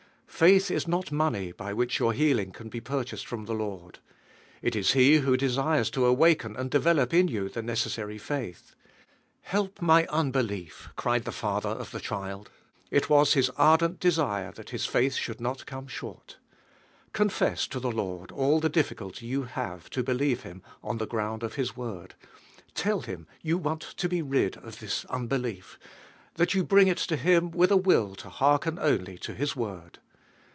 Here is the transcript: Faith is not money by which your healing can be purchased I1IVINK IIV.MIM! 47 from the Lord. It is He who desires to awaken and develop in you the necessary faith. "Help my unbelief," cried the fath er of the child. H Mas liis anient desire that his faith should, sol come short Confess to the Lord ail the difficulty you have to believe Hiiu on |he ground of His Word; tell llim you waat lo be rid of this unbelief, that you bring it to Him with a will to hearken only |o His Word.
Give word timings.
Faith 0.41 0.71
is 0.71 0.87
not 0.87 1.11
money 1.11 1.51
by 1.51 1.71
which 1.71 1.99
your 1.99 2.13
healing 2.13 2.51
can 2.51 2.67
be 2.67 2.81
purchased 2.81 3.25
I1IVINK 3.27 3.29
IIV.MIM! 3.29 3.45
47 3.45 3.45
from 3.45 3.57
the 3.59 3.63
Lord. 3.63 3.99
It 4.63 4.75
is 4.75 4.93
He 4.93 5.17
who 5.17 5.37
desires 5.37 5.91
to 5.91 6.07
awaken 6.07 6.55
and 6.55 6.71
develop 6.71 7.13
in 7.13 7.27
you 7.27 7.47
the 7.47 7.61
necessary 7.61 8.17
faith. 8.17 8.73
"Help 9.41 9.83
my 9.83 10.07
unbelief," 10.07 10.89
cried 10.95 11.25
the 11.25 11.31
fath 11.31 11.63
er 11.63 11.69
of 11.69 11.91
the 11.91 11.99
child. 11.99 12.49
H 12.91 13.07
Mas 13.07 13.35
liis 13.35 13.51
anient 13.59 13.99
desire 13.99 14.51
that 14.53 14.71
his 14.71 14.87
faith 14.87 15.13
should, 15.13 15.37
sol 15.37 15.55
come 15.63 15.85
short 15.85 16.39
Confess 17.13 17.67
to 17.67 17.79
the 17.79 17.91
Lord 17.91 18.31
ail 18.31 18.59
the 18.59 18.67
difficulty 18.67 19.27
you 19.27 19.43
have 19.43 19.91
to 19.91 20.01
believe 20.01 20.41
Hiiu 20.41 20.61
on 20.83 20.97
|he 20.97 21.05
ground 21.05 21.43
of 21.43 21.53
His 21.53 21.77
Word; 21.77 22.15
tell 22.73 23.01
llim 23.03 23.27
you 23.43 23.59
waat 23.59 23.93
lo 24.03 24.09
be 24.09 24.23
rid 24.23 24.57
of 24.57 24.79
this 24.79 25.05
unbelief, 25.05 25.77
that 26.35 26.55
you 26.55 26.63
bring 26.63 26.87
it 26.87 26.97
to 26.97 27.15
Him 27.15 27.51
with 27.51 27.69
a 27.71 27.77
will 27.77 28.15
to 28.15 28.29
hearken 28.29 28.79
only 28.79 29.19
|o 29.29 29.33
His 29.33 29.55
Word. 29.55 29.99